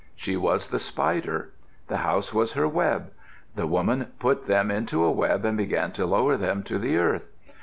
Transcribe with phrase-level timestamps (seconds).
[0.15, 1.51] She was the spider.
[1.87, 3.11] The house was her web.
[3.53, 7.27] The woman put them into a web and began to lower them to the earth.